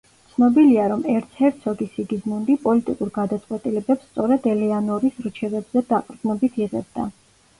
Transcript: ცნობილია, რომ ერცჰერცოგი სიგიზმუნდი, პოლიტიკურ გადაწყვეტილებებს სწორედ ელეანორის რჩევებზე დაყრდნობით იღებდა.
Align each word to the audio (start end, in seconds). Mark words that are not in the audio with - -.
ცნობილია, 0.35 0.85
რომ 0.91 1.01
ერცჰერცოგი 1.15 1.87
სიგიზმუნდი, 1.97 2.55
პოლიტიკურ 2.63 3.11
გადაწყვეტილებებს 3.17 4.07
სწორედ 4.07 4.49
ელეანორის 4.55 5.19
რჩევებზე 5.27 5.85
დაყრდნობით 5.93 6.61
იღებდა. 6.65 7.07